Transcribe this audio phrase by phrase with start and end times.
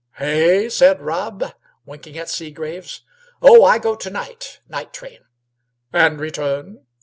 [0.15, 1.53] "Hay!" said Rob,
[1.85, 3.01] winking at Seagraves.
[3.39, 5.19] "Oh, I go to night night train."
[5.93, 6.87] "And return?"